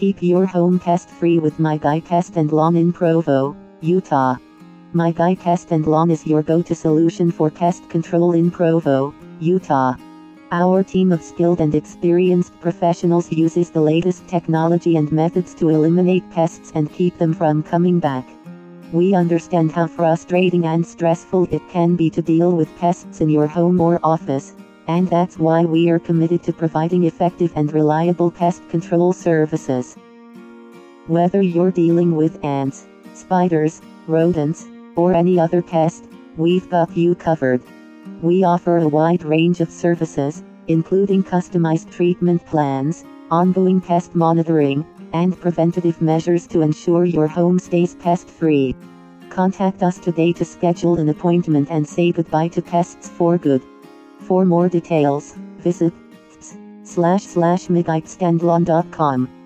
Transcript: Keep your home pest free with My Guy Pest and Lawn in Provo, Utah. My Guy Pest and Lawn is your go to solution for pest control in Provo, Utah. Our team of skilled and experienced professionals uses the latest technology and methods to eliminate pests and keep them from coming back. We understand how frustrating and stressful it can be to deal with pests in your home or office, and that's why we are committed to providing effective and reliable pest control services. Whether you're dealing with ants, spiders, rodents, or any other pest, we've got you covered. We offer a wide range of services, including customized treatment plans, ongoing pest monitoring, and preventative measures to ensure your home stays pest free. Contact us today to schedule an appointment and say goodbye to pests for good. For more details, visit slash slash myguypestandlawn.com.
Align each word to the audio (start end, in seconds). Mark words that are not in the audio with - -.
Keep 0.00 0.22
your 0.22 0.46
home 0.46 0.78
pest 0.78 1.10
free 1.10 1.38
with 1.38 1.58
My 1.58 1.76
Guy 1.76 2.00
Pest 2.00 2.38
and 2.38 2.50
Lawn 2.52 2.74
in 2.74 2.90
Provo, 2.90 3.54
Utah. 3.82 4.36
My 4.94 5.12
Guy 5.12 5.34
Pest 5.34 5.72
and 5.72 5.86
Lawn 5.86 6.10
is 6.10 6.26
your 6.26 6.42
go 6.42 6.62
to 6.62 6.74
solution 6.74 7.30
for 7.30 7.50
pest 7.50 7.86
control 7.90 8.32
in 8.32 8.50
Provo, 8.50 9.12
Utah. 9.40 9.96
Our 10.52 10.82
team 10.82 11.12
of 11.12 11.22
skilled 11.22 11.60
and 11.60 11.74
experienced 11.74 12.58
professionals 12.62 13.30
uses 13.30 13.68
the 13.68 13.82
latest 13.82 14.26
technology 14.26 14.96
and 14.96 15.12
methods 15.12 15.52
to 15.56 15.68
eliminate 15.68 16.24
pests 16.30 16.72
and 16.74 16.90
keep 16.90 17.18
them 17.18 17.34
from 17.34 17.62
coming 17.62 18.00
back. 18.00 18.26
We 18.94 19.14
understand 19.14 19.70
how 19.70 19.86
frustrating 19.86 20.64
and 20.64 20.86
stressful 20.86 21.48
it 21.50 21.60
can 21.68 21.94
be 21.96 22.08
to 22.08 22.22
deal 22.22 22.52
with 22.52 22.74
pests 22.78 23.20
in 23.20 23.28
your 23.28 23.46
home 23.46 23.78
or 23.78 24.00
office, 24.02 24.54
and 24.90 25.06
that's 25.06 25.38
why 25.38 25.64
we 25.64 25.88
are 25.88 26.00
committed 26.00 26.42
to 26.42 26.52
providing 26.52 27.04
effective 27.04 27.52
and 27.54 27.72
reliable 27.72 28.28
pest 28.28 28.60
control 28.70 29.12
services. 29.12 29.94
Whether 31.06 31.40
you're 31.40 31.70
dealing 31.70 32.16
with 32.16 32.44
ants, 32.44 32.88
spiders, 33.14 33.80
rodents, 34.08 34.66
or 34.96 35.14
any 35.14 35.38
other 35.38 35.62
pest, 35.62 36.08
we've 36.36 36.68
got 36.68 36.96
you 36.96 37.14
covered. 37.14 37.62
We 38.20 38.42
offer 38.42 38.78
a 38.78 38.88
wide 38.88 39.22
range 39.22 39.60
of 39.60 39.70
services, 39.70 40.42
including 40.66 41.22
customized 41.22 41.92
treatment 41.92 42.44
plans, 42.46 43.04
ongoing 43.30 43.80
pest 43.80 44.16
monitoring, 44.16 44.84
and 45.12 45.40
preventative 45.40 46.02
measures 46.02 46.48
to 46.48 46.62
ensure 46.62 47.04
your 47.04 47.28
home 47.28 47.60
stays 47.60 47.94
pest 47.94 48.28
free. 48.28 48.74
Contact 49.28 49.84
us 49.84 49.98
today 49.98 50.32
to 50.32 50.44
schedule 50.44 50.98
an 50.98 51.08
appointment 51.08 51.68
and 51.70 51.88
say 51.88 52.10
goodbye 52.10 52.48
to 52.48 52.60
pests 52.60 53.08
for 53.08 53.38
good. 53.38 53.62
For 54.26 54.44
more 54.44 54.68
details, 54.68 55.34
visit 55.58 55.92
slash 56.84 57.24
slash 57.24 57.66
myguypestandlawn.com. 57.66 59.39